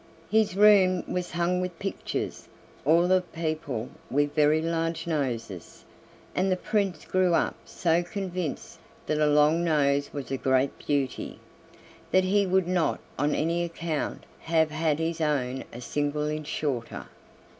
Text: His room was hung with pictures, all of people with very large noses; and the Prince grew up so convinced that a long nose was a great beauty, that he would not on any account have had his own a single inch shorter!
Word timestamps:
His 0.31 0.55
room 0.55 1.03
was 1.07 1.29
hung 1.29 1.61
with 1.61 1.77
pictures, 1.77 2.47
all 2.85 3.11
of 3.11 3.31
people 3.31 3.89
with 4.09 4.33
very 4.33 4.59
large 4.59 5.05
noses; 5.05 5.85
and 6.33 6.51
the 6.51 6.55
Prince 6.55 7.05
grew 7.05 7.35
up 7.35 7.55
so 7.65 8.01
convinced 8.01 8.79
that 9.05 9.19
a 9.19 9.27
long 9.27 9.63
nose 9.63 10.11
was 10.11 10.31
a 10.31 10.37
great 10.37 10.75
beauty, 10.87 11.39
that 12.09 12.23
he 12.23 12.47
would 12.47 12.67
not 12.67 12.99
on 13.19 13.35
any 13.35 13.63
account 13.63 14.23
have 14.39 14.71
had 14.71 14.97
his 14.97 15.21
own 15.21 15.63
a 15.71 15.81
single 15.81 16.25
inch 16.29 16.47
shorter! 16.47 17.05